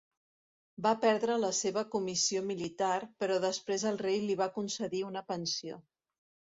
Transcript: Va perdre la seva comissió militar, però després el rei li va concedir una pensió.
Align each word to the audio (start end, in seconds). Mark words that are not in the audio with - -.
Va 0.85 0.93
perdre 1.03 1.35
la 1.41 1.51
seva 1.57 1.83
comissió 1.97 2.43
militar, 2.49 2.91
però 3.25 3.39
després 3.47 3.89
el 3.93 4.03
rei 4.05 4.21
li 4.27 4.43
va 4.45 4.53
concedir 4.59 5.09
una 5.15 5.29
pensió. 5.33 5.81